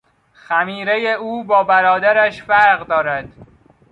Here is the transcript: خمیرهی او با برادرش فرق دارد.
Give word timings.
خمیرهی 0.33 1.11
او 1.11 1.43
با 1.43 1.63
برادرش 1.63 2.43
فرق 2.43 2.87
دارد. 2.87 3.29